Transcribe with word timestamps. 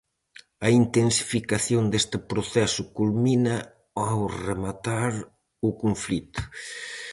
A 0.65 0.67
intensificación 0.83 1.83
deste 1.93 2.17
proceso 2.31 2.81
culmina 2.97 3.55
ó 4.07 4.09
rematar 4.47 5.13
o 5.67 5.69
conflito. 5.81 6.41